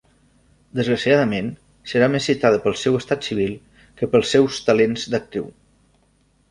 [0.79, 1.51] Desgraciadament,
[1.91, 3.55] serà més citada pel seu estat civil
[4.01, 5.51] que pels seus talents d'actriu.